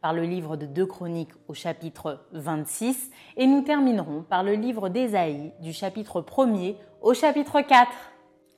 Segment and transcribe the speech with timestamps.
[0.00, 4.88] par le livre de Deux Chroniques au chapitre 26 et nous terminerons par le livre
[4.88, 7.90] d'Ésaïe du chapitre 1er au chapitre 4.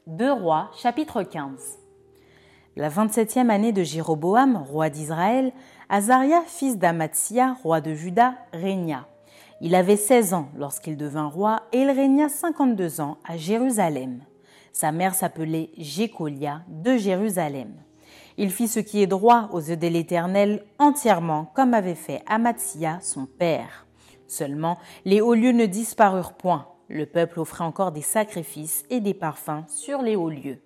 [0.07, 1.79] Deux Rois, chapitre 15.
[2.77, 5.53] La 27e année de Jéroboam, roi d'Israël,
[5.89, 9.07] Azaria, fils d'Amatsia, roi de Juda, régna.
[9.61, 14.25] Il avait 16 ans lorsqu'il devint roi et il régna 52 ans à Jérusalem.
[14.73, 17.75] Sa mère s'appelait Jécolia de Jérusalem.
[18.43, 22.99] Il fit ce qui est droit aux yeux de l'Éternel entièrement, comme avait fait Amatsia,
[23.01, 23.87] son père.
[24.27, 26.67] Seulement, les hauts lieux ne disparurent point.
[26.89, 30.59] Le peuple offrait encore des sacrifices et des parfums sur les hauts lieux.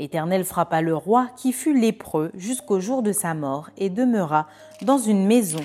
[0.00, 4.48] L'Éternel frappa le roi qui fut lépreux jusqu'au jour de sa mort et demeura
[4.82, 5.64] dans une maison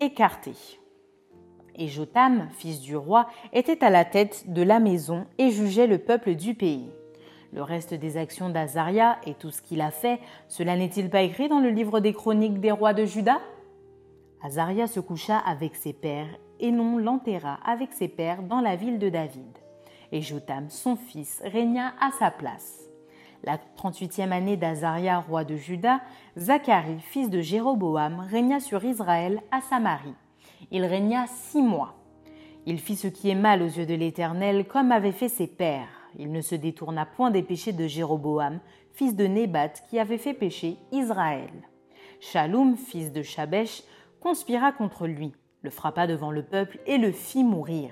[0.00, 0.78] écartée.
[1.74, 5.96] Et Jotam, fils du roi, était à la tête de la maison et jugeait le
[5.96, 6.90] peuple du pays.
[7.52, 11.48] Le reste des actions d'Azaria et tout ce qu'il a fait, cela n'est-il pas écrit
[11.48, 13.40] dans le livre des chroniques des rois de Juda?
[14.42, 18.98] Azaria se coucha avec ses pères et non l'enterra avec ses pères dans la ville
[18.98, 19.58] de David.
[20.12, 22.88] Et Jotam, son fils, régna à sa place.
[23.44, 26.00] La 38e année d'Azaria, roi de Juda,
[26.36, 30.14] Zacharie, fils de Jéroboam, régna sur Israël à Samarie.
[30.70, 31.94] Il régna six mois.
[32.66, 35.95] Il fit ce qui est mal aux yeux de l'Éternel, comme avaient fait ses pères.
[36.18, 38.60] Il ne se détourna point des péchés de Jéroboam,
[38.92, 41.50] fils de Nébat, qui avait fait pécher Israël.
[42.20, 43.82] Shalom, fils de Shabesh,
[44.20, 45.32] conspira contre lui,
[45.62, 47.90] le frappa devant le peuple et le fit mourir,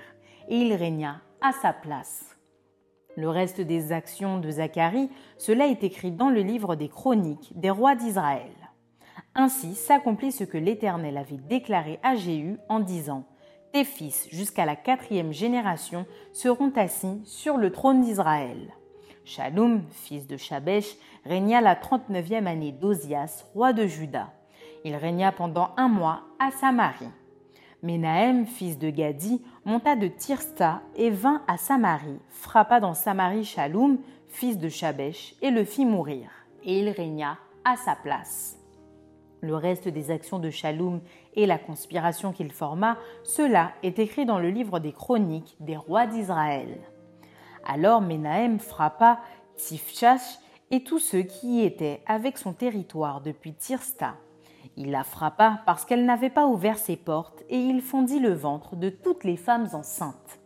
[0.49, 2.35] et il régna à sa place.
[3.15, 7.69] Le reste des actions de Zacharie, cela est écrit dans le livre des chroniques des
[7.69, 8.51] rois d'Israël.
[9.35, 13.25] Ainsi s'accomplit ce que l'Éternel avait déclaré à Jéhu en disant
[13.71, 18.73] Tes fils, jusqu'à la quatrième génération, seront assis sur le trône d'Israël.
[19.25, 20.95] Shalom, fils de Shabesh,
[21.25, 24.31] régna la trente-neuvième année d'Ozias, roi de Juda.
[24.83, 27.09] Il régna pendant un mois à Samarie.
[27.81, 33.97] Ménahem, fils de Gadi, monta de Tirsta et vint à Samarie, frappa dans Samarie Shalom,
[34.27, 36.29] fils de Shabesh, et le fit mourir.
[36.63, 38.54] Et il régna à sa place.
[39.41, 41.01] Le reste des actions de Shalom
[41.35, 46.07] et la conspiration qu'il forma, cela est écrit dans le livre des chroniques des rois
[46.07, 46.79] d'Israël.
[47.65, 49.19] Alors Ménahem frappa
[49.55, 50.39] Tifchash
[50.71, 54.15] et tous ceux qui y étaient avec son territoire depuis Tirsta.
[54.77, 58.75] Il la frappa parce qu'elle n'avait pas ouvert ses portes et il fondit le ventre
[58.75, 60.39] de toutes les femmes enceintes.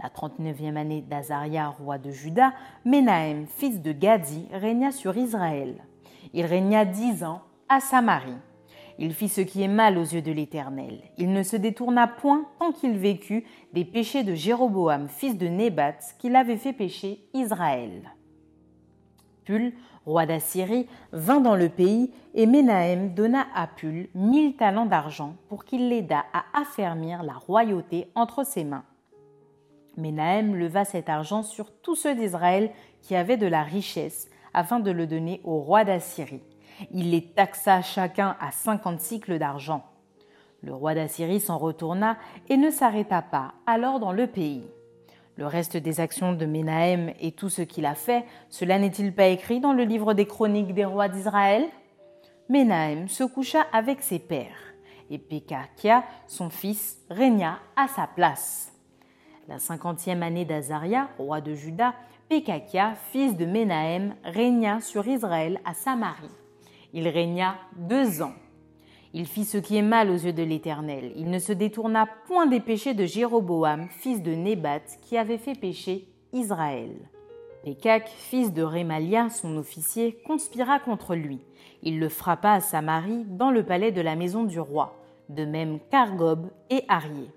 [0.00, 2.52] La 39e année d'Azaria, roi de Juda,
[2.84, 5.84] Ménahem, fils de Gadi, régna sur Israël.
[6.32, 8.36] Il régna dix ans à Samarie.
[8.98, 11.02] Il fit ce qui est mal aux yeux de l'Éternel.
[11.18, 15.98] Il ne se détourna point tant qu'il vécut des péchés de Jéroboam, fils de Nébat,
[16.18, 18.10] qu'il avait fait pécher Israël.
[19.44, 19.72] Pul,
[20.04, 25.64] roi d'Assyrie, vint dans le pays et Ménahem donna à Pul mille talents d'argent pour
[25.64, 28.84] qu'il l'aidât à affermir la royauté entre ses mains.
[29.96, 32.70] Ménahem leva cet argent sur tous ceux d'Israël
[33.02, 36.42] qui avaient de la richesse afin de le donner au roi d'Assyrie.
[36.92, 39.84] Il les taxa chacun à cinquante cycles d'argent.
[40.62, 42.16] Le roi d'Assyrie s'en retourna
[42.48, 44.64] et ne s'arrêta pas alors dans le pays.
[45.36, 49.28] Le reste des actions de Ménahem et tout ce qu'il a fait, cela n'est-il pas
[49.28, 51.64] écrit dans le livre des chroniques des rois d'Israël?
[52.48, 54.74] Ménahem se coucha avec ses pères,
[55.10, 58.72] et Pekakia, son fils, régna à sa place.
[59.46, 61.94] La cinquantième année d'Azaria, roi de Juda,
[62.28, 66.34] Pekakia, fils de Ménahem, régna sur Israël à Samarie.
[66.92, 68.34] Il régna deux ans.
[69.14, 71.12] Il fit ce qui est mal aux yeux de l'Éternel.
[71.16, 75.58] Il ne se détourna point des péchés de Jéroboam, fils de Nébat, qui avait fait
[75.58, 76.94] pécher Israël.
[77.64, 81.40] Pékak, fils de Rémalia, son officier, conspira contre lui.
[81.82, 84.96] Il le frappa à Samarie, dans le palais de la maison du roi,
[85.28, 87.30] de même qu'Argob et Arié.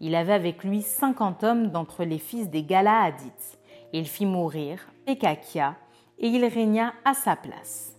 [0.00, 3.58] Il avait avec lui cinquante hommes d'entre les fils des Galaadites.
[3.92, 5.74] Il fit mourir Pékakia,
[6.18, 7.95] et il régna à sa place.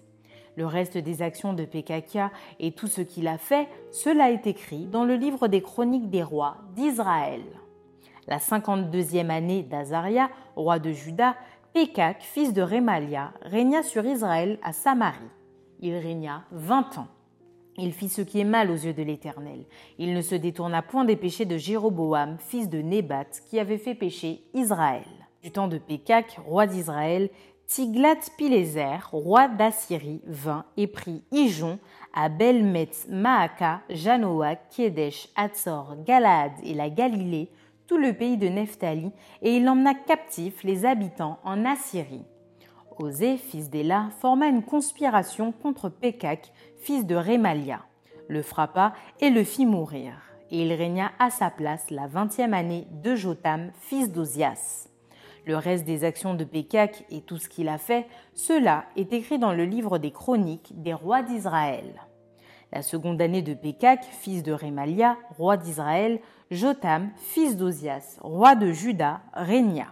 [0.57, 4.87] Le reste des actions de Pekakia et tout ce qu'il a fait, cela est écrit
[4.87, 7.43] dans le livre des chroniques des rois d'Israël.
[8.27, 11.35] La 52e année d'Azaria, roi de Juda,
[11.73, 15.19] Pekak, fils de Rémalia, régna sur Israël à Samarie.
[15.79, 17.07] Il régna vingt ans.
[17.77, 19.63] Il fit ce qui est mal aux yeux de l'Éternel.
[19.99, 23.93] Il ne se détourna point des péchés de Jéroboam, fils de Nébat, qui avait fait
[23.93, 25.05] pécher Israël.
[25.43, 27.29] Du temps de Pekak, roi d'Israël,
[27.67, 31.79] Tiglath-Pileser, roi d'Assyrie, vint et prit Ijon,
[32.13, 37.51] à Belmetz, Maaka, Janoa, Kedesh, Hatzor, Galaad et la Galilée,
[37.85, 39.11] tout le pays de Nephtali,
[39.41, 42.23] et il emmena captifs les habitants en Assyrie.
[42.99, 47.81] Osée, fils d'Éla, forma une conspiration contre Pekak, fils de Rémalia,
[48.29, 50.13] le frappa et le fit mourir,
[50.51, 54.87] et il régna à sa place la vingtième année de Jotam, fils d'Ozias
[55.47, 59.39] le reste des actions de Pékak et tout ce qu'il a fait, cela est écrit
[59.39, 62.01] dans le livre des chroniques des rois d'Israël.
[62.73, 66.19] La seconde année de Pékak, fils de Rémalia, roi d'Israël,
[66.51, 69.87] Jotam, fils d'Ozias, roi de Juda, régna.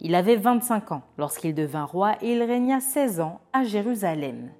[0.00, 4.50] Il avait 25 ans lorsqu'il devint roi et il régna 16 ans à Jérusalem.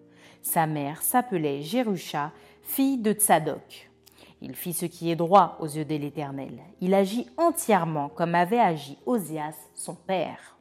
[0.40, 2.30] Sa mère s'appelait Jérusha,
[2.62, 3.91] fille de Tsadok.
[4.44, 6.58] Il fit ce qui est droit aux yeux de l'Éternel.
[6.80, 10.58] Il agit entièrement comme avait agi Osias, son père.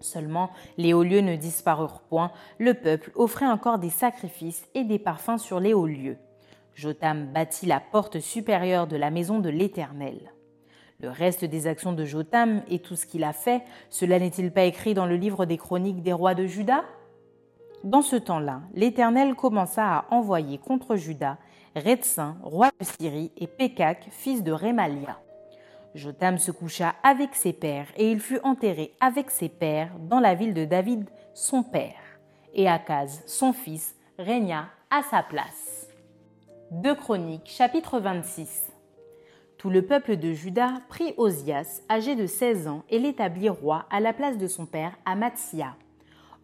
[0.00, 0.48] Seulement,
[0.78, 5.36] les hauts lieux ne disparurent point, le peuple offrait encore des sacrifices et des parfums
[5.36, 6.16] sur les hauts lieux.
[6.74, 10.32] Jotam bâtit la porte supérieure de la maison de l'Éternel.
[10.98, 14.64] Le reste des actions de Jotam et tout ce qu'il a fait, cela n'est-il pas
[14.64, 16.84] écrit dans le livre des chroniques des rois de Juda?
[17.82, 21.36] Dans ce temps-là, l'Éternel commença à envoyer contre Juda
[21.74, 25.18] Rétsin, roi de Syrie, et Pékak, fils de Rémalia.
[25.96, 30.34] Jotam se coucha avec ses pères, et il fut enterré avec ses pères dans la
[30.34, 32.00] ville de David, son père.
[32.52, 35.88] Et Akaz, son fils, régna à sa place.
[36.70, 38.72] 2 Chroniques, chapitre 26.
[39.58, 43.98] Tout le peuple de Juda prit Osias, âgé de 16 ans, et l'établit roi à
[43.98, 45.74] la place de son père Amatzia.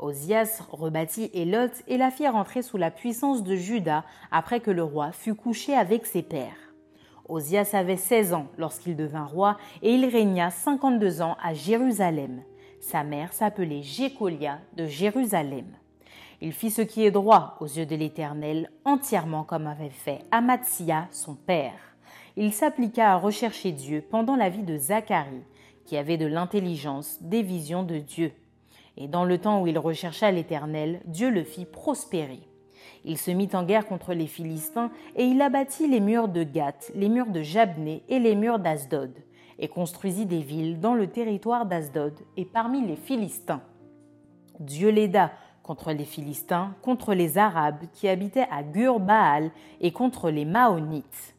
[0.00, 4.82] Osias rebâtit Elot et la fit rentrer sous la puissance de Juda après que le
[4.82, 6.74] roi fut couché avec ses pères.
[7.28, 12.42] Osias avait 16 ans lorsqu'il devint roi et il régna 52 ans à Jérusalem.
[12.80, 15.66] Sa mère s'appelait Jécolia de Jérusalem.
[16.40, 21.08] Il fit ce qui est droit aux yeux de l'Éternel, entièrement comme avait fait Amatzia,
[21.10, 21.74] son père.
[22.36, 25.44] Il s'appliqua à rechercher Dieu pendant la vie de Zacharie,
[25.84, 28.32] qui avait de l'intelligence, des visions de Dieu.
[29.00, 32.40] Et dans le temps où il rechercha l'Éternel, Dieu le fit prospérer.
[33.06, 36.92] Il se mit en guerre contre les Philistins et il abattit les murs de Gath,
[36.94, 39.12] les murs de Jabné et les murs d'Asdod,
[39.58, 43.62] et construisit des villes dans le territoire d'Asdod et parmi les Philistins.
[44.58, 45.32] Dieu l'aida
[45.62, 49.50] contre les Philistins, contre les Arabes qui habitaient à Gur-Baal
[49.80, 51.34] et contre les Maonites.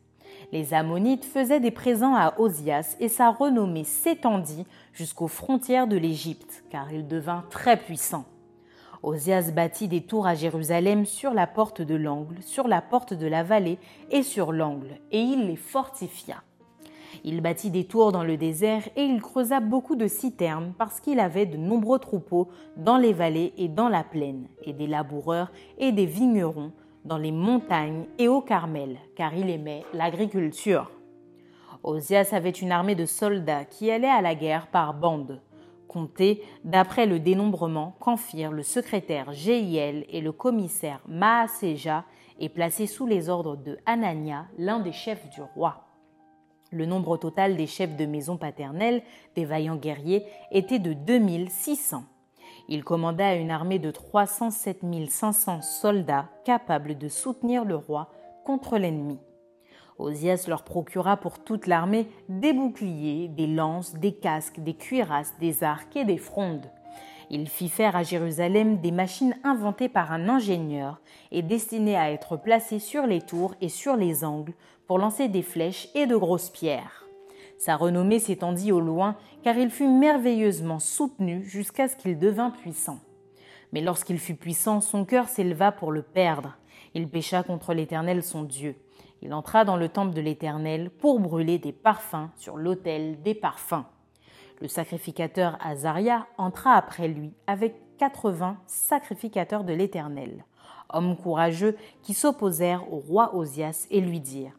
[0.51, 6.63] Les Ammonites faisaient des présents à Osias et sa renommée s'étendit jusqu'aux frontières de l'Égypte,
[6.69, 8.25] car il devint très puissant.
[9.03, 13.25] Osias bâtit des tours à Jérusalem sur la porte de l'angle, sur la porte de
[13.25, 13.79] la vallée
[14.11, 16.43] et sur l'angle, et il les fortifia.
[17.23, 21.19] Il bâtit des tours dans le désert et il creusa beaucoup de citernes parce qu'il
[21.19, 25.91] avait de nombreux troupeaux dans les vallées et dans la plaine, et des laboureurs et
[25.91, 26.71] des vignerons
[27.03, 30.91] dans les montagnes et au Carmel, car il aimait l'agriculture.
[31.83, 35.41] Osias avait une armée de soldats qui allaient à la guerre par bandes,
[35.87, 42.05] comptés d'après le dénombrement qu'en firent le secrétaire Jéiel et le commissaire Maaseja
[42.39, 45.85] et placés sous les ordres de Hanania, l'un des chefs du roi.
[46.71, 49.03] Le nombre total des chefs de maison paternelle,
[49.35, 52.05] des vaillants guerriers, était de 2600.
[52.69, 58.09] Il commanda une armée de 307 500 soldats capables de soutenir le roi
[58.45, 59.19] contre l'ennemi.
[60.01, 65.63] Osias leur procura pour toute l'armée des boucliers, des lances, des casques, des cuirasses, des
[65.63, 66.69] arcs et des frondes.
[67.29, 70.99] Il fit faire à Jérusalem des machines inventées par un ingénieur
[71.31, 74.53] et destinées à être placées sur les tours et sur les angles
[74.85, 77.05] pour lancer des flèches et de grosses pierres.
[77.57, 82.99] Sa renommée s'étendit au loin, car il fut merveilleusement soutenu jusqu'à ce qu'il devint puissant.
[83.71, 86.57] Mais lorsqu'il fut puissant, son cœur s'éleva pour le perdre.
[86.93, 88.75] Il pécha contre l'Éternel son Dieu.
[89.21, 93.85] Il entra dans le temple de l'Éternel pour brûler des parfums sur l'autel des parfums.
[94.61, 100.43] Le sacrificateur Azaria entra après lui avec quatre-vingts sacrificateurs de l'Éternel,
[100.89, 104.57] hommes courageux qui s'opposèrent au roi Osias et lui dirent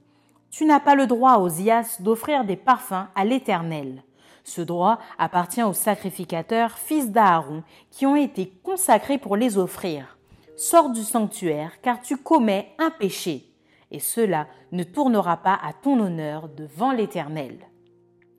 [0.50, 4.04] Tu n'as pas le droit, Osias, d'offrir des parfums à l'Éternel.
[4.44, 10.18] Ce droit appartient aux sacrificateurs, fils d'Aaron, qui ont été consacrés pour les offrir.
[10.56, 13.51] Sors du sanctuaire, car tu commets un péché,
[13.92, 17.58] et cela ne tournera pas à ton honneur devant l'Éternel.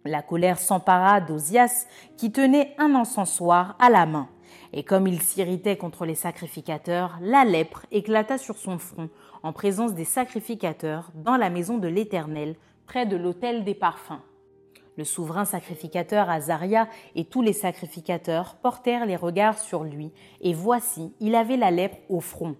[0.03, 1.85] La colère s'empara d'Osias,
[2.17, 4.27] qui tenait un encensoir à la main.
[4.73, 9.09] Et comme il s'irritait contre les sacrificateurs, la lèpre éclata sur son front
[9.43, 12.55] en présence des sacrificateurs dans la maison de l'Éternel,
[12.85, 14.21] près de l'autel des parfums.
[14.97, 21.13] Le souverain sacrificateur Azaria et tous les sacrificateurs portèrent les regards sur lui, et voici,
[21.19, 22.55] il avait la lèpre au front.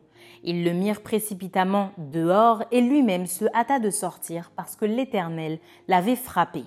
[0.45, 6.17] Ils le mirent précipitamment dehors, et lui-même se hâta de sortir parce que l'Éternel l'avait
[6.17, 6.63] frappé.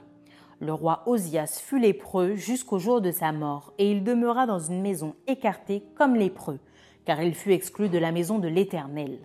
[0.61, 4.81] Le roi Osias fut lépreux jusqu'au jour de sa mort, et il demeura dans une
[4.81, 6.59] maison écartée comme lépreux,
[7.05, 9.19] car il fut exclu de la maison de l'Éternel.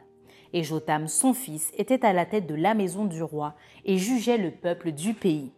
[0.51, 3.55] Et Jotam, son fils, était à la tête de la maison du roi,
[3.85, 5.53] et jugeait le peuple du pays.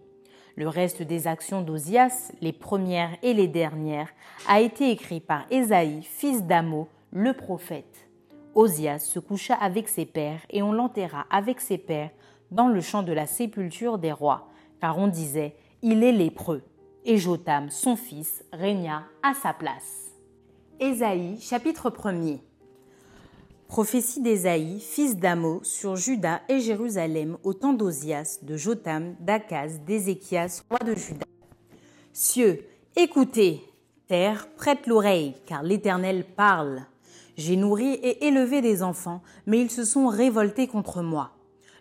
[0.56, 4.14] Le reste des actions d'Ozias, les premières et les dernières,
[4.48, 8.08] a été écrit par Ésaïe, fils d'Amo, le prophète.
[8.56, 12.12] Osias se coucha avec ses pères et on l'enterra avec ses pères
[12.52, 16.64] dans le champ de la sépulture des rois, car on disait Il est lépreux.
[17.06, 20.14] Et Jotam, son fils, régna à sa place.
[20.80, 22.40] Ésaïe, chapitre 1er.
[23.68, 30.64] Prophétie d'Ésaïe, fils d'Amo, sur Juda et Jérusalem au temps d'Ozias, de Jotam, d'Akaz, d'Ézéchias,
[30.70, 31.26] roi de Juda.
[32.14, 33.64] Cieux, écoutez,
[34.08, 36.86] terre, prête l'oreille, car l'Éternel parle.
[37.36, 41.32] J'ai nourri et élevé des enfants, mais ils se sont révoltés contre moi.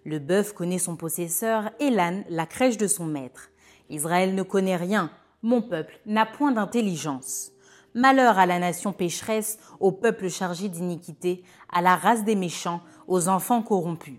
[0.04, 3.50] Le bœuf connaît son possesseur et l'âne la crèche de son maître.
[3.90, 5.10] Israël ne connaît rien,
[5.42, 7.52] mon peuple n'a point d'intelligence.
[7.94, 13.28] Malheur à la nation pécheresse, au peuple chargé d'iniquité, à la race des méchants, aux
[13.28, 14.18] enfants corrompus.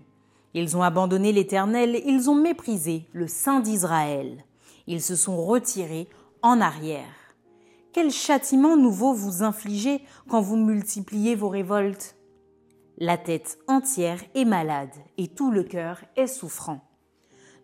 [0.54, 4.44] Ils ont abandonné l'Éternel, ils ont méprisé le Saint d'Israël.
[4.86, 6.08] Ils se sont retirés
[6.42, 7.23] en arrière.
[7.94, 12.16] Quel châtiment nouveau vous infligez quand vous multipliez vos révoltes?
[12.98, 16.80] La tête entière est malade et tout le cœur est souffrant.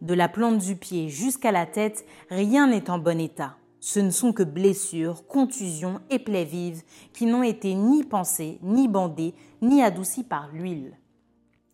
[0.03, 3.57] De la plante du pied jusqu'à la tête, rien n'est en bon état.
[3.81, 8.87] Ce ne sont que blessures, contusions et plaies vives qui n'ont été ni pensées, ni
[8.87, 10.97] bandées, ni adoucies par l'huile.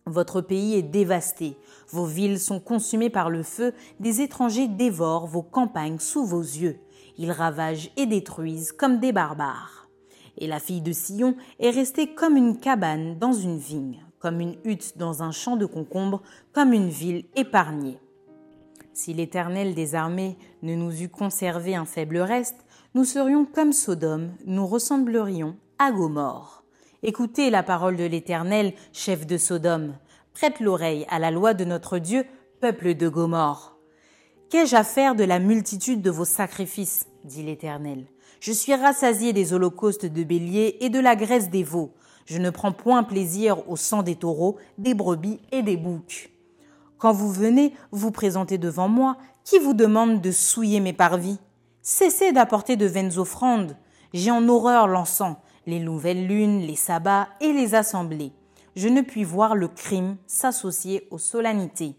[0.07, 1.57] Votre pays est dévasté,
[1.89, 6.79] vos villes sont consumées par le feu, des étrangers dévorent vos campagnes sous vos yeux.
[7.17, 9.89] Ils ravagent et détruisent comme des barbares.
[10.37, 14.57] Et la fille de Sion est restée comme une cabane dans une vigne, comme une
[14.63, 16.21] hutte dans un champ de concombres,
[16.53, 17.99] comme une ville épargnée.
[18.93, 24.31] Si l'Éternel des armées ne nous eût conservé un faible reste, nous serions comme Sodome,
[24.45, 26.63] nous ressemblerions à Gomorre.
[27.03, 29.95] Écoutez la parole de l'Éternel, chef de Sodome.
[30.33, 32.25] Prête l'oreille à la loi de notre Dieu,
[32.59, 33.76] peuple de Gomorre.
[34.49, 38.05] Qu'ai-je à faire de la multitude de vos sacrifices dit l'Éternel?
[38.39, 41.91] Je suis rassasié des holocaustes de béliers et de la graisse des veaux.
[42.25, 46.29] Je ne prends point plaisir au sang des taureaux, des brebis et des boucs.
[46.97, 51.39] Quand vous venez vous présenter devant moi, qui vous demande de souiller mes parvis?
[51.81, 53.75] Cessez d'apporter de vaines offrandes.
[54.13, 55.35] J'ai en horreur l'encens,
[55.65, 58.31] les nouvelles lunes, les sabbats et les assemblées.
[58.77, 61.97] Je ne puis voir le crime s'associer aux solennités.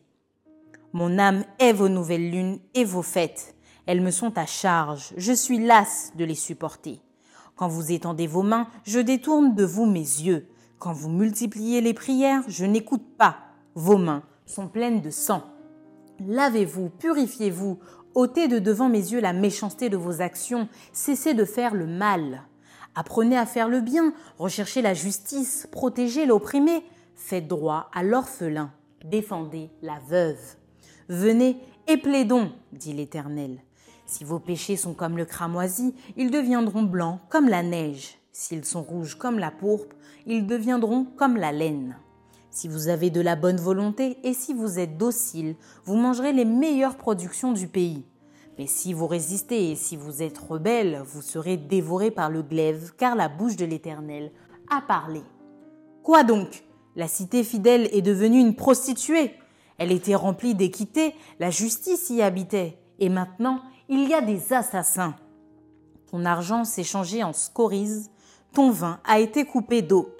[0.95, 3.54] Mon âme est vos nouvelles lunes et vos fêtes.
[3.85, 5.12] Elles me sont à charge.
[5.18, 7.00] Je suis lasse de les supporter.
[7.57, 10.49] Quand vous étendez vos mains, je détourne de vous mes yeux.
[10.78, 13.37] Quand vous multipliez les prières, je n'écoute pas.
[13.75, 15.42] Vos mains sont pleines de sang.
[16.26, 17.78] Lavez-vous, purifiez-vous,
[18.14, 22.45] ôtez de devant mes yeux la méchanceté de vos actions, cessez de faire le mal.
[22.95, 26.83] Apprenez à faire le bien, recherchez la justice, protégez l'opprimé,
[27.14, 28.73] faites droit à l'orphelin,
[29.04, 30.57] défendez la veuve.
[31.08, 33.62] Venez et plaidons, dit l'Éternel.
[34.04, 38.18] Si vos péchés sont comme le cramoisi, ils deviendront blancs comme la neige.
[38.30, 39.96] S'ils sont rouges comme la pourpre,
[40.26, 41.96] ils deviendront comme la laine.
[42.50, 46.44] Si vous avez de la bonne volonté et si vous êtes docile, vous mangerez les
[46.44, 48.04] meilleures productions du pays.
[48.58, 52.92] Mais si vous résistez et si vous êtes rebelle, vous serez dévoré par le glaive,
[52.98, 54.30] car la bouche de l'Éternel
[54.70, 55.22] a parlé.
[56.02, 56.64] Quoi donc?
[56.96, 59.32] La cité fidèle est devenue une prostituée.
[59.78, 65.14] Elle était remplie d'équité, la justice y habitait, et maintenant il y a des assassins.
[66.11, 68.11] Ton argent s'est changé en scories,
[68.52, 70.14] ton vin a été coupé d'eau.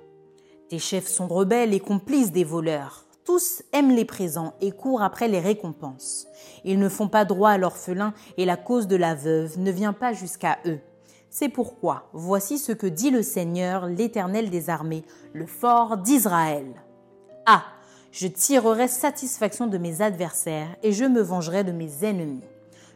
[0.69, 3.07] Tes chefs sont rebelles et complices des voleurs.
[3.25, 6.27] Tous aiment les présents et courent après les récompenses.
[6.65, 9.93] Ils ne font pas droit à l'orphelin et la cause de la veuve ne vient
[9.93, 10.81] pas jusqu'à eux.
[11.31, 16.75] C'est pourquoi voici ce que dit le Seigneur, l'Éternel des armées, le fort d'Israël.
[17.45, 17.65] Ah,
[18.11, 22.43] je tirerai satisfaction de mes adversaires et je me vengerai de mes ennemis.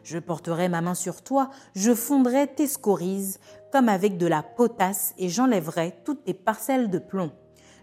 [0.03, 3.39] Je porterai ma main sur toi, je fondrai tes scorises
[3.71, 7.31] comme avec de la potasse et j'enlèverai toutes tes parcelles de plomb.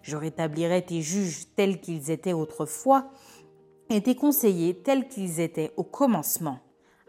[0.02, 3.10] Je rétablirai tes juges tels qu'ils étaient autrefois
[3.88, 6.58] et tes conseillers tels qu'ils étaient au commencement.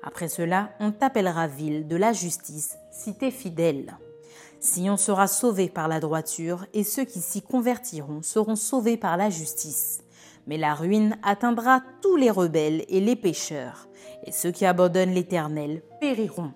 [0.04, 3.98] Après cela, on t'appellera ville de la justice, cité fidèle.
[4.60, 9.30] Sion sera sauvé par la droiture, et ceux qui s'y convertiront seront sauvés par la
[9.30, 10.04] justice.
[10.48, 13.88] Mais la ruine atteindra tous les rebelles et les pécheurs,
[14.26, 16.54] et ceux qui abandonnent l'Éternel périront.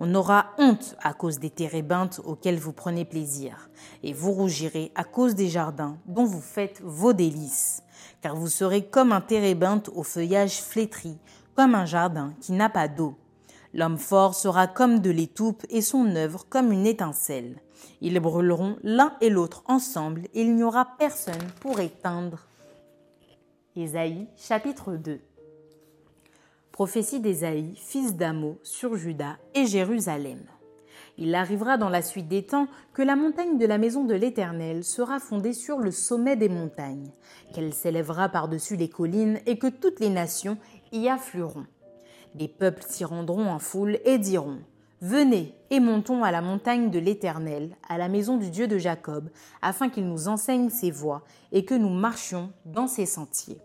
[0.00, 3.70] On aura honte à cause des térébintes auxquelles vous prenez plaisir,
[4.02, 7.82] et vous rougirez à cause des jardins dont vous faites vos délices,
[8.20, 11.16] car vous serez comme un térébinthe au feuillage flétri,
[11.54, 13.14] comme un jardin qui n'a pas d'eau.
[13.72, 17.60] L'homme fort sera comme de l'étoupe et son œuvre comme une étincelle.
[18.00, 22.46] Ils brûleront l'un et l'autre ensemble et il n'y aura personne pour éteindre.
[23.76, 25.18] Ésaïe chapitre 2
[26.70, 30.38] Prophétie d'Ésaïe, fils d'Amo, sur Juda et Jérusalem.
[31.18, 34.84] Il arrivera dans la suite des temps que la montagne de la maison de l'Éternel
[34.84, 37.10] sera fondée sur le sommet des montagnes,
[37.52, 40.56] qu'elle s'élèvera par-dessus les collines et que toutes les nations
[40.92, 41.66] y afflueront.
[42.36, 44.60] Des peuples s'y rendront en foule et diront
[45.06, 49.28] Venez et montons à la montagne de l'Éternel, à la maison du Dieu de Jacob,
[49.60, 53.60] afin qu'il nous enseigne ses voies et que nous marchions dans ses sentiers.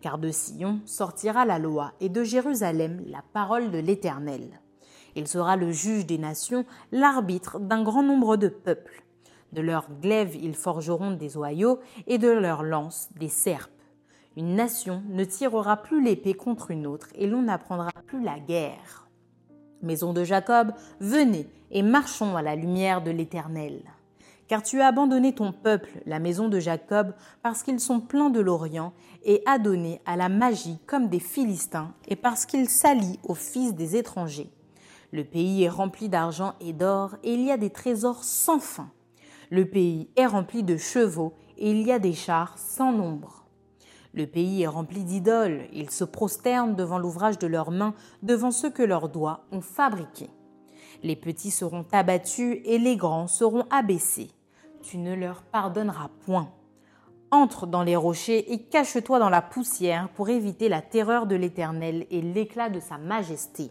[0.00, 4.58] Car de Sion sortira la loi et de Jérusalem la parole de l'Éternel.
[5.16, 9.04] Il sera le juge des nations, l'arbitre d'un grand nombre de peuples.
[9.52, 13.70] De leurs glaives ils forgeront des oyaux et de leurs lances des serpes.
[14.34, 19.09] Une nation ne tirera plus l'épée contre une autre et l'on n'apprendra plus la guerre.
[19.82, 23.82] Maison de Jacob, venez et marchons à la lumière de l'Éternel.
[24.48, 28.40] Car tu as abandonné ton peuple, la maison de Jacob, parce qu'ils sont pleins de
[28.40, 28.92] l'Orient,
[29.24, 33.96] et donné à la magie comme des Philistins, et parce qu'ils s'allient aux fils des
[33.96, 34.50] étrangers.
[35.12, 38.90] Le pays est rempli d'argent et d'or, et il y a des trésors sans fin.
[39.50, 43.39] Le pays est rempli de chevaux, et il y a des chars sans nombre.
[44.12, 48.66] Le pays est rempli d'idoles, ils se prosternent devant l'ouvrage de leurs mains, devant ce
[48.66, 50.28] que leurs doigts ont fabriqué.
[51.02, 54.30] Les petits seront abattus et les grands seront abaissés.
[54.82, 56.52] Tu ne leur pardonneras point.
[57.30, 62.06] Entre dans les rochers et cache-toi dans la poussière pour éviter la terreur de l'Éternel
[62.10, 63.70] et l'éclat de sa majesté.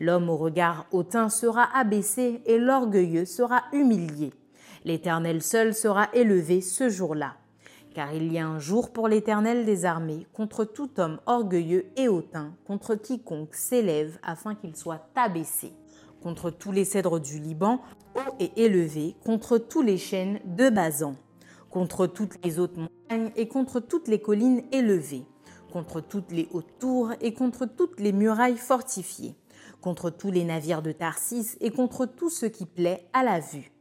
[0.00, 4.32] L'homme au regard hautain sera abaissé et l'orgueilleux sera humilié.
[4.84, 7.34] L'Éternel seul sera élevé ce jour-là.
[7.98, 12.06] Car il y a un jour pour l'Éternel des armées contre tout homme orgueilleux et
[12.06, 15.72] hautain, contre quiconque s'élève afin qu'il soit abaissé,
[16.22, 17.80] contre tous les cèdres du Liban,
[18.14, 21.16] hauts et élevés, contre tous les chênes de Bazan,
[21.70, 25.26] contre toutes les hautes montagnes et contre toutes les collines élevées,
[25.72, 29.34] contre toutes les hautes tours et contre toutes les murailles fortifiées
[29.80, 33.72] contre tous les navires de Tarsis et contre tout ce qui plaît à la vue.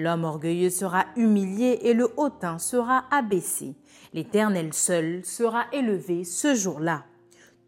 [0.00, 3.74] L'homme orgueilleux sera humilié et le hautain sera abaissé.
[4.14, 7.02] L'Éternel seul sera élevé ce jour-là.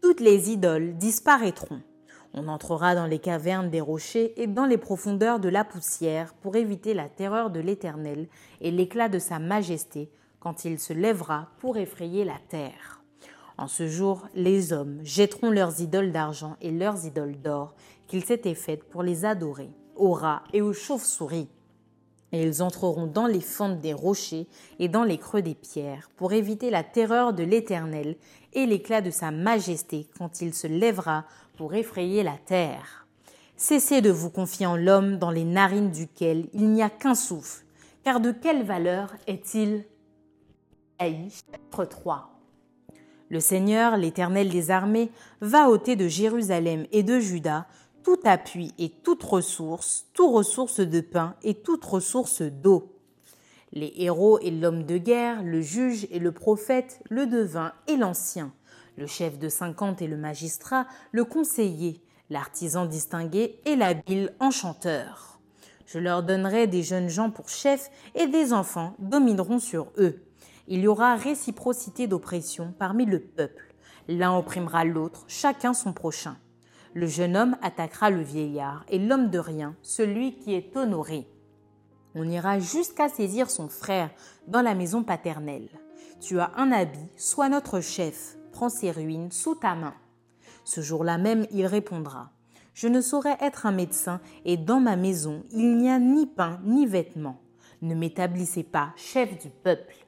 [0.01, 1.81] Toutes les idoles disparaîtront.
[2.33, 6.55] On entrera dans les cavernes des rochers et dans les profondeurs de la poussière pour
[6.55, 8.29] éviter la terreur de l'Éternel
[8.61, 13.03] et l'éclat de sa majesté quand il se lèvera pour effrayer la terre.
[13.57, 17.75] En ce jour, les hommes jetteront leurs idoles d'argent et leurs idoles d'or
[18.07, 21.49] qu'ils s'étaient faites pour les adorer, aux rats et aux chauves-souris.
[22.31, 24.47] Et ils entreront dans les fentes des rochers
[24.79, 28.15] et dans les creux des pierres pour éviter la terreur de l'Éternel
[28.53, 31.25] et l'éclat de sa majesté quand il se lèvera
[31.57, 33.05] pour effrayer la terre.
[33.57, 37.65] Cessez de vous confier en l'homme dans les narines duquel il n'y a qu'un souffle,
[38.03, 39.85] car de quelle valeur est-il?
[40.99, 42.31] Chapitre 3
[43.31, 47.65] le Seigneur, l'Éternel des armées, va ôter de Jérusalem et de Juda
[48.03, 52.97] tout appui et toute ressource, toute ressource de pain et toute ressource d'eau.
[53.73, 58.53] Les héros et l'homme de guerre, le juge et le prophète, le devin et l'ancien,
[58.97, 65.39] le chef de cinquante et le magistrat, le conseiller, l'artisan distingué et l'habile enchanteur.
[65.85, 70.21] Je leur donnerai des jeunes gens pour chefs et des enfants domineront sur eux
[70.71, 73.73] il y aura réciprocité d'oppression parmi le peuple.
[74.07, 76.37] L'un opprimera l'autre, chacun son prochain.
[76.93, 81.25] Le jeune homme attaquera le vieillard, et l'homme de rien, celui qui est honoré.
[82.15, 84.09] On ira jusqu'à saisir son frère
[84.47, 85.69] dans la maison paternelle.
[86.19, 89.93] Tu as un habit, sois notre chef, prends ses ruines sous ta main.
[90.65, 92.31] Ce jour-là même, il répondra
[92.73, 96.59] Je ne saurais être un médecin, et dans ma maison, il n'y a ni pain
[96.65, 97.39] ni vêtements.
[97.81, 100.00] Ne m'établissez pas chef du peuple.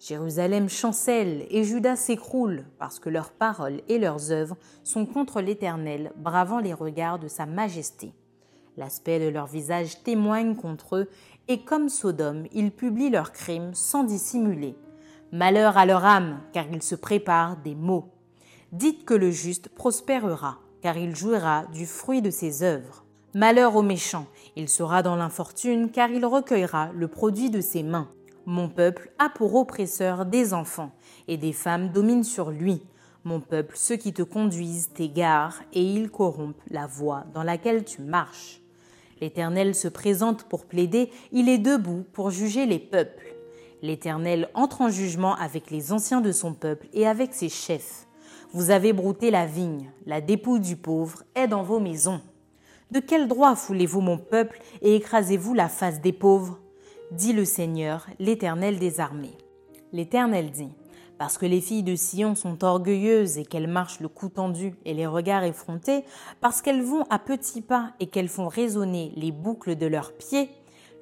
[0.00, 6.12] Jérusalem chancelle et Judas s'écroule parce que leurs paroles et leurs œuvres sont contre l'Éternel,
[6.16, 8.12] bravant les regards de sa majesté.
[8.76, 11.08] L'aspect de leur visage témoigne contre eux,
[11.48, 14.76] et comme Sodome, ils publient leurs crimes sans dissimuler.
[15.32, 18.12] Malheur à leur âme, car ils se préparent des maux.
[18.70, 23.04] Dites que le juste prospérera, car il jouira du fruit de ses œuvres.
[23.34, 28.08] Malheur au méchant, il sera dans l'infortune, car il recueillera le produit de ses mains.
[28.50, 30.92] Mon peuple a pour oppresseur des enfants,
[31.26, 32.80] et des femmes dominent sur lui.
[33.22, 38.00] Mon peuple, ceux qui te conduisent t'égarent, et ils corrompent la voie dans laquelle tu
[38.00, 38.62] marches.
[39.20, 43.36] L'Éternel se présente pour plaider, il est debout pour juger les peuples.
[43.82, 48.06] L'Éternel entre en jugement avec les anciens de son peuple et avec ses chefs.
[48.54, 52.22] Vous avez brouté la vigne, la dépouille du pauvre est dans vos maisons.
[52.92, 56.58] De quel droit foulez-vous mon peuple et écrasez-vous la face des pauvres?
[57.10, 59.36] Dit le Seigneur, l'Éternel des armées.
[59.92, 60.72] L'Éternel dit,
[61.16, 64.94] parce que les filles de Sion sont orgueilleuses et qu'elles marchent le cou tendu et
[64.94, 66.04] les regards effrontés,
[66.40, 70.50] parce qu'elles vont à petits pas et qu'elles font résonner les boucles de leurs pieds,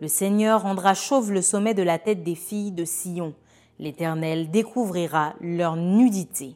[0.01, 3.35] le Seigneur rendra chauve le sommet de la tête des filles de Sion.
[3.79, 6.55] L'Éternel découvrira leur nudité.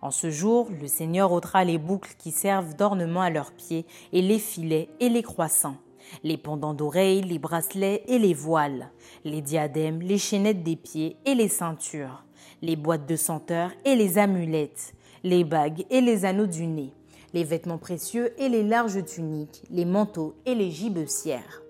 [0.00, 4.22] En ce jour, le Seigneur ôtera les boucles qui servent d'ornement à leurs pieds, et
[4.22, 5.76] les filets et les croissants
[6.22, 8.90] les pendants d'oreilles, les bracelets et les voiles,
[9.24, 12.24] les diadèmes, les chaînettes des pieds et les ceintures,
[12.62, 16.92] les boîtes de senteurs et les amulettes, les bagues et les anneaux du nez,
[17.34, 21.62] les vêtements précieux et les larges tuniques, les manteaux et les gibecières,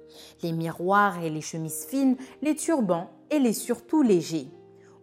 [0.43, 4.49] les miroirs et les chemises fines, les turbans et les surtout légers.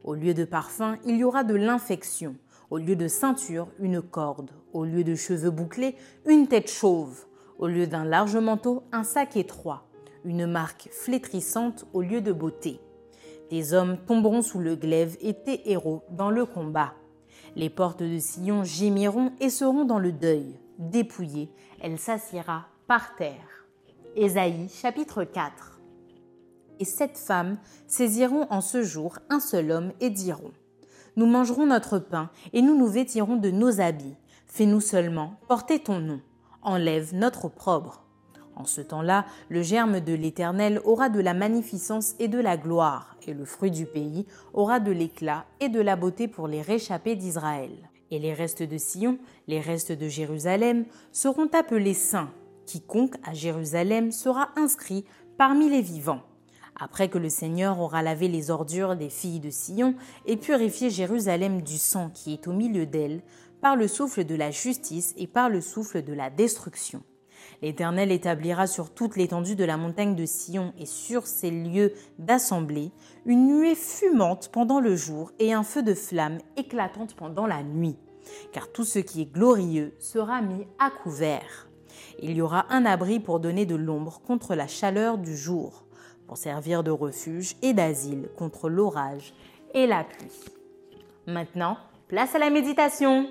[0.03, 2.35] Au lieu de parfum, il y aura de l'infection.
[2.69, 4.51] Au lieu de ceinture, une corde.
[4.73, 7.25] Au lieu de cheveux bouclés, une tête chauve.
[7.57, 9.87] Au lieu d'un large manteau, un sac étroit,
[10.25, 12.81] une marque flétrissante au lieu de beauté.
[13.49, 16.93] Des hommes tomberont sous le glaive et tes héros dans le combat.
[17.55, 20.59] Les portes de Sion gémiront et seront dans le deuil.
[20.79, 23.65] Dépouillée, elle s'assiera par terre.
[24.17, 25.79] Ésaïe chapitre 4
[26.79, 30.51] Et sept femmes saisiront en ce jour un seul homme et diront
[31.15, 34.17] Nous mangerons notre pain et nous nous vêtirons de nos habits.
[34.45, 36.19] Fais-nous seulement porter ton nom
[36.65, 38.01] enlève notre opprobre.
[38.55, 43.17] En ce temps-là, le germe de l'Éternel aura de la magnificence et de la gloire,
[43.27, 47.15] et le fruit du pays aura de l'éclat et de la beauté pour les réchappés
[47.15, 47.71] d'Israël.
[48.11, 52.31] Et les restes de Sion, les restes de Jérusalem, seront appelés saints.
[52.65, 55.05] Quiconque à Jérusalem sera inscrit
[55.37, 56.21] parmi les vivants.
[56.77, 61.61] Après que le Seigneur aura lavé les ordures des filles de Sion et purifié Jérusalem
[61.61, 63.21] du sang qui est au milieu d'elle,
[63.65, 67.01] par le souffle de la justice et par le souffle de la destruction.
[67.63, 72.91] L'Éternel établira sur toute l'étendue de la montagne de Sion et sur ses lieux d'assemblée
[73.25, 77.97] une nuée fumante pendant le jour et un feu de flamme éclatante pendant la nuit,
[78.51, 81.67] car tout ce qui est glorieux sera mis à couvert.
[82.19, 85.85] Il y aura un abri pour donner de l'ombre contre la chaleur du jour,
[86.27, 89.33] pour servir de refuge et d'asile contre l'orage
[89.73, 90.45] et la pluie.
[91.25, 93.27] Maintenant, place à la méditation.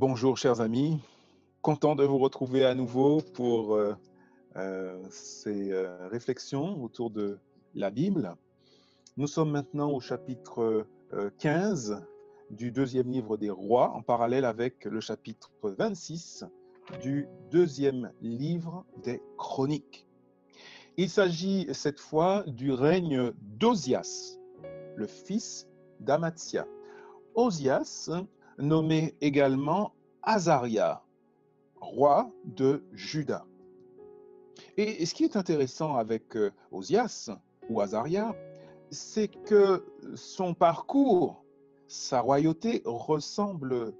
[0.00, 0.98] Bonjour chers amis,
[1.60, 3.94] content de vous retrouver à nouveau pour euh,
[4.56, 7.38] euh, ces euh, réflexions autour de
[7.74, 8.34] la Bible.
[9.18, 10.86] Nous sommes maintenant au chapitre
[11.36, 12.02] 15
[12.48, 16.46] du deuxième livre des rois, en parallèle avec le chapitre 26
[17.02, 20.06] du deuxième livre des chroniques.
[20.96, 24.38] Il s'agit cette fois du règne d'Osias,
[24.96, 25.68] le fils
[26.00, 26.66] d'Amatia.
[27.34, 28.08] Osias
[28.60, 29.92] nommé également
[30.22, 31.02] Azaria,
[31.80, 33.46] roi de Juda.
[34.76, 37.30] Et ce qui est intéressant avec euh, Osias
[37.68, 38.34] ou Azaria,
[38.90, 41.44] c'est que son parcours,
[41.86, 43.92] sa royauté ressemble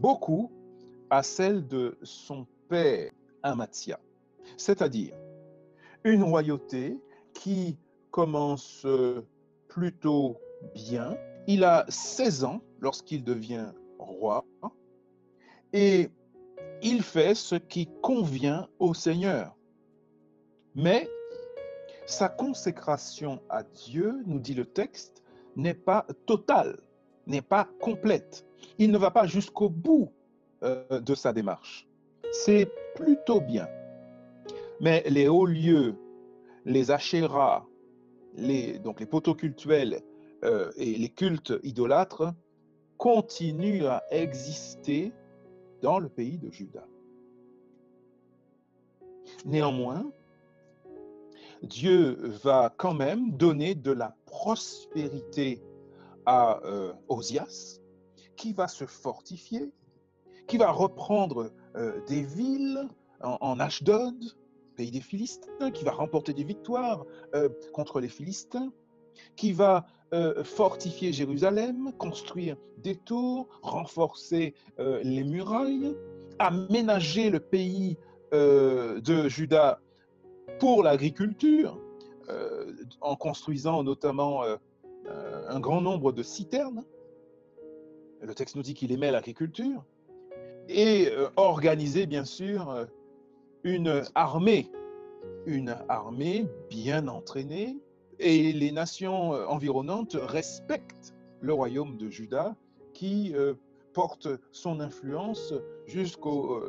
[0.00, 0.50] beaucoup
[1.10, 3.10] à celle de son père
[3.42, 4.00] Amatia,
[4.56, 5.14] c'est-à-dire
[6.04, 6.98] une royauté
[7.32, 7.78] qui
[8.10, 8.86] commence
[9.68, 10.36] plutôt
[10.74, 11.16] bien.
[11.46, 14.44] Il a 16 ans lorsqu'il devient roi.
[15.72, 16.10] Et
[16.82, 19.56] il fait ce qui convient au Seigneur.
[20.74, 21.08] Mais
[22.06, 25.22] sa consécration à Dieu, nous dit le texte,
[25.56, 26.78] n'est pas totale,
[27.26, 28.46] n'est pas complète.
[28.78, 30.12] Il ne va pas jusqu'au bout
[30.62, 31.88] euh, de sa démarche.
[32.30, 33.66] C'est plutôt bien.
[34.80, 35.96] Mais les hauts lieux,
[36.64, 37.66] les achéras,
[38.34, 40.02] les, donc les poteaux cultuels
[40.44, 42.34] euh, et les cultes idolâtres
[42.98, 45.12] continuent à exister
[45.82, 46.86] dans le pays de Juda.
[49.44, 50.10] Néanmoins,
[51.62, 55.62] Dieu va quand même donner de la prospérité
[56.26, 57.80] à euh, Osias,
[58.36, 59.72] qui va se fortifier,
[60.46, 62.88] qui va reprendre euh, des villes
[63.22, 64.14] en, Ashdod,
[64.76, 67.04] pays des Philistins, qui va remporter des victoires
[67.34, 68.70] euh, contre les Philistins,
[69.36, 69.86] qui va
[70.44, 75.94] fortifier Jérusalem, construire des tours, renforcer les murailles,
[76.38, 77.98] aménager le pays
[78.32, 79.80] de Juda
[80.58, 81.78] pour l'agriculture,
[82.28, 84.56] euh, en construisant notamment euh,
[85.06, 86.84] euh, un grand nombre de citernes.
[88.20, 89.84] Le texte nous dit qu'il aimait l'agriculture.
[90.68, 92.88] Et organiser, bien sûr,
[93.62, 94.68] une armée,
[95.44, 97.76] une armée bien entraînée.
[98.18, 102.56] Et les nations environnantes respectent le royaume de Juda
[102.94, 103.34] qui
[103.96, 105.54] porte son influence
[105.86, 106.62] jusqu'aux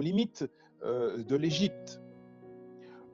[0.00, 0.48] limites
[0.84, 2.00] euh, de l'Égypte.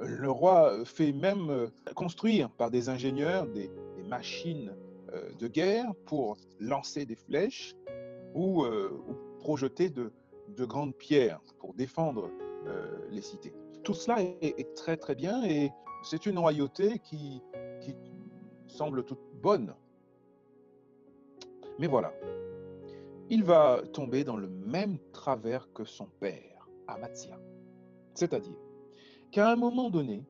[0.00, 3.70] Le roi fait même euh, construire par des ingénieurs des,
[4.06, 4.76] machines
[5.14, 7.74] euh, de guerre pour lancer des flèches
[8.34, 8.66] ou,
[9.38, 10.12] projeter de,
[10.66, 12.30] grandes pierres pour défendre
[13.10, 13.54] les cités.
[13.82, 15.70] Tout cela est, très très bien et
[16.04, 17.42] c'est une royauté qui,
[18.68, 19.72] semble toute bonne.
[21.78, 22.12] Mais voilà,
[23.30, 27.38] il va tomber dans le même travers que son père, Amatzia.
[28.14, 28.56] C'est-à-dire
[29.30, 30.24] qu'à un moment donné,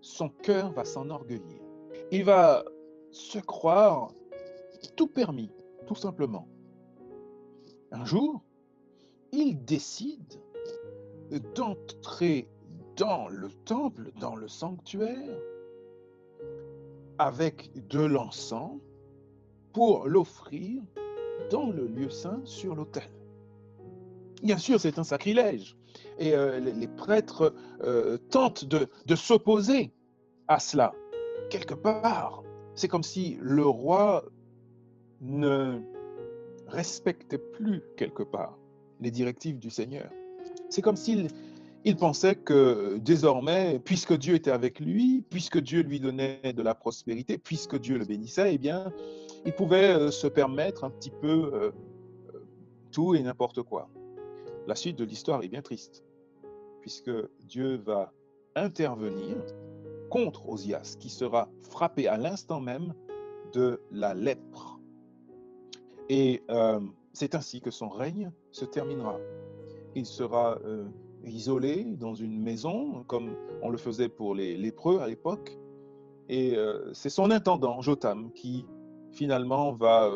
[0.00, 1.62] son cœur va s'enorgueillir.
[2.10, 2.64] Il va
[3.10, 4.12] se croire
[4.96, 5.50] tout permis,
[5.86, 6.46] tout simplement.
[7.90, 8.42] Un jour,
[9.32, 10.40] il décide
[11.54, 12.48] d'entrer
[12.96, 15.38] dans le temple, dans le sanctuaire,
[17.18, 18.78] avec de l'encens
[19.72, 20.82] pour l'offrir
[21.50, 23.10] dans le lieu saint sur l'autel.
[24.42, 25.76] Bien sûr, c'est un sacrilège
[26.18, 29.92] et euh, les, prêtres euh, tentent de, s'opposer
[30.48, 30.92] à cela.
[31.50, 32.42] Quelque part,
[32.74, 34.24] c'est comme si le roi
[35.20, 35.80] ne
[36.66, 38.58] respectait plus quelque part
[39.00, 40.10] les directives du Seigneur.
[40.68, 41.28] C'est comme s'il
[41.84, 46.74] il pensait que désormais, puisque Dieu était avec lui, puisque Dieu lui donnait de la
[46.74, 48.92] prospérité, puisque Dieu le bénissait, eh bien,
[49.44, 51.72] il pouvait euh, se permettre un petit peu
[52.90, 53.88] tout et n'importe quoi.
[54.66, 56.04] La suite de l'histoire est bien triste,
[56.80, 57.10] puisque
[57.42, 58.12] Dieu va
[58.54, 59.36] intervenir
[60.10, 62.94] contre Osias, qui sera frappé à l'instant même
[63.52, 64.78] de la lèpre.
[66.08, 66.80] Et euh,
[67.12, 69.18] c'est ainsi que son règne se terminera.
[69.94, 70.84] Il sera euh,
[71.26, 75.58] isolé dans une maison, comme on le faisait pour les lépreux à l'époque.
[76.28, 78.66] Et euh, c'est son intendant, Jotam, qui
[79.12, 80.10] finalement va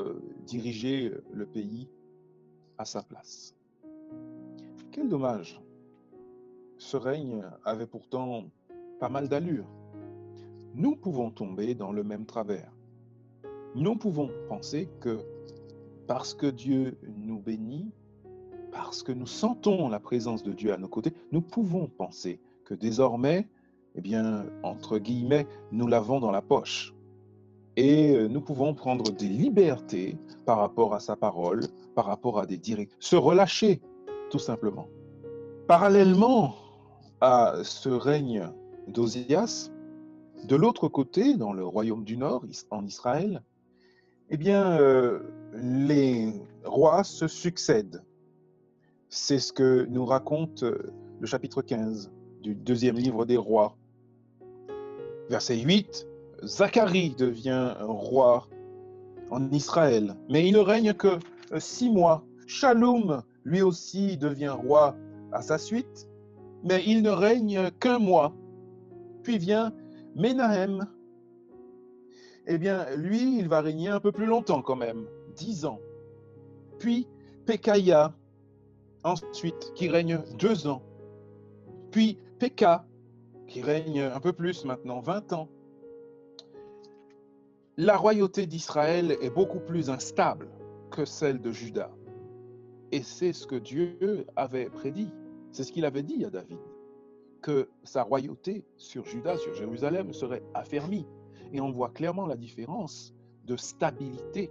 [0.47, 1.89] diriger le pays
[2.79, 3.55] à sa place.
[4.91, 5.61] Quel dommage.
[6.79, 8.45] Ce règne avait pourtant
[9.01, 9.67] pas mal d'allure.
[10.75, 12.73] Nous pouvons tomber dans le même travers.
[13.75, 15.19] Nous pouvons penser que
[16.07, 17.93] parce que Dieu nous bénit,
[18.79, 22.75] parce que nous sentons la présence de Dieu à nos côtés, nous pouvons penser que
[22.75, 23.49] désormais,
[23.97, 26.95] eh bien, entre guillemets, nous l'avons dans la poche.
[27.77, 31.63] Et euh, nous pouvons prendre des libertés par rapport à sa parole,
[31.97, 33.81] par rapport à des directs, se relâcher
[34.31, 34.87] tout simplement.
[35.67, 36.55] Parallèlement
[37.21, 38.49] à ce règne
[38.87, 39.73] d'Osias,
[40.45, 43.43] de l'autre côté, dans le royaume du Nord, en Israël,
[44.31, 45.19] eh bien, euh,
[45.53, 46.33] les
[46.65, 48.05] rois se succèdent.
[49.11, 52.11] C'est ce que nous raconte euh, le chapitre 15
[52.43, 53.75] du deuxième livre des rois.
[55.31, 56.07] Verset 8,
[56.45, 58.47] Zacharie devient roi
[59.31, 61.19] en Israël, mais il ne règne que
[61.53, 62.23] euh, six mois.
[62.47, 64.95] Shalom, lui aussi, devient roi
[65.33, 66.07] à sa suite,
[66.63, 68.35] mais il ne règne qu'un mois.
[69.23, 69.73] Puis vient
[70.17, 70.87] Menahem.
[72.47, 75.81] Eh bien, lui, il va régner un peu plus longtemps quand même, dix ans.
[76.79, 77.07] Puis
[77.47, 78.15] Pekaya,
[79.05, 80.83] ensuite, qui règne deux ans.
[81.91, 82.87] Puis Pekah,
[83.47, 85.49] qui règne un peu plus maintenant, vingt ans.
[87.77, 90.49] La royauté d'Israël est beaucoup plus instable
[90.91, 91.91] que celle de Juda.
[92.93, 95.11] Et c'est ce que Dieu avait prédit.
[95.51, 96.59] C'est ce qu'il avait dit à David,
[97.43, 101.07] que sa royauté sur Juda, sur Jérusalem, serait affermie.
[101.53, 104.51] Et on voit clairement la différence de stabilité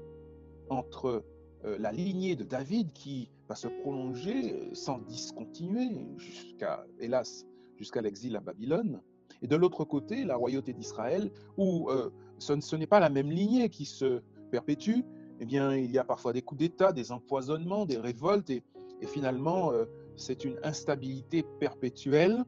[0.69, 1.23] entre
[1.65, 7.45] euh, la lignée de David qui va se prolonger euh, sans discontinuer jusqu'à, hélas,
[7.77, 9.01] jusqu'à l'exil à Babylone,
[9.41, 13.69] et de l'autre côté, la royauté d'Israël, où euh, ce, n'est pas la même lignée
[13.69, 15.01] qui se perpétue,
[15.39, 18.63] eh bien, il y a parfois des coups d'État, des empoisonnements, des révoltes, et,
[19.05, 19.71] finalement,
[20.15, 22.43] c'est une instabilité perpétuelle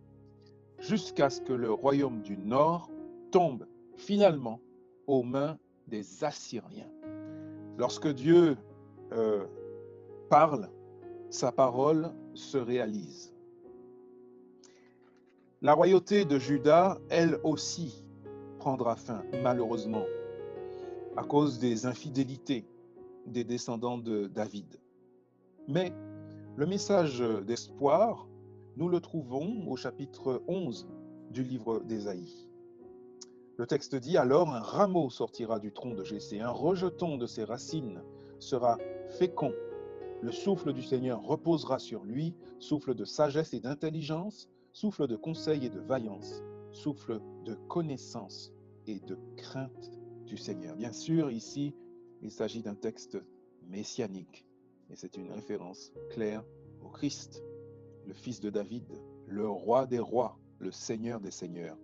[0.79, 2.89] jusqu'à ce que le royaume du Nord
[3.31, 4.59] tombe finalement
[5.07, 5.57] aux mains
[5.87, 6.89] des Assyriens.
[7.77, 8.57] Lorsque Dieu
[9.13, 9.45] euh,
[10.29, 10.69] parle,
[11.29, 13.33] sa parole se réalise.
[15.61, 18.03] La royauté de Juda, elle aussi,
[18.59, 20.05] prendra fin, malheureusement,
[21.17, 22.65] à cause des infidélités
[23.25, 24.79] des descendants de David.
[25.67, 25.93] Mais
[26.55, 28.27] le message d'espoir,
[28.77, 30.87] nous le trouvons au chapitre 11
[31.31, 32.47] du livre d'Ésaïe.
[33.57, 37.43] Le texte dit alors un rameau sortira du tronc de Jessé, un rejeton de ses
[37.43, 38.01] racines
[38.39, 38.77] sera
[39.19, 39.53] fécond.
[40.21, 45.65] Le souffle du Seigneur reposera sur lui, souffle de sagesse et d'intelligence, souffle de conseil
[45.65, 48.51] et de vaillance, souffle de connaissance
[48.85, 49.91] et de crainte
[50.25, 50.75] du Seigneur.
[50.75, 51.73] Bien sûr, ici,
[52.21, 53.17] il s'agit d'un texte
[53.67, 54.45] messianique
[54.89, 56.43] et c'est une référence claire
[56.83, 57.43] au Christ,
[58.05, 58.85] le fils de David,
[59.27, 61.77] le roi des rois, le Seigneur des seigneurs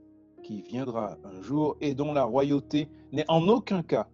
[0.43, 4.07] qui viendra un jour et dont la royauté n'est en aucun cas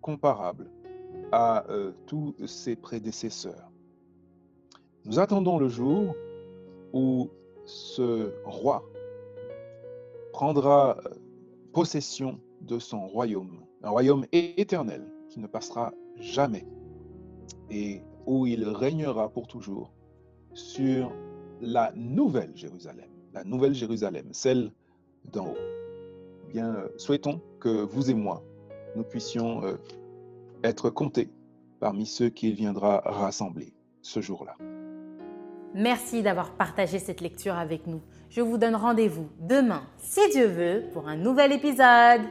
[0.00, 0.70] comparable
[1.32, 3.70] à euh, tous ses prédécesseurs.
[5.04, 6.14] Nous attendons le jour
[6.92, 7.30] où
[7.64, 8.84] ce roi
[10.32, 11.10] prendra euh,
[11.72, 16.66] possession de son royaume, un royaume éternel qui ne passera jamais
[17.70, 19.92] et où il régnera pour toujours
[20.52, 21.12] sur
[21.60, 24.72] la nouvelle Jérusalem, la nouvelle Jérusalem, celle
[25.32, 26.48] d'en haut.
[26.48, 28.42] Bien, euh, souhaitons que vous et moi,
[28.96, 29.62] nous puissions
[30.64, 31.30] être comptés
[31.80, 34.56] parmi ceux qu'il viendra rassembler ce jour-là.
[35.74, 38.00] Merci d'avoir partagé cette lecture avec nous.
[38.30, 42.22] Je vous donne rendez-vous demain, si Dieu veut, pour un nouvel épisode.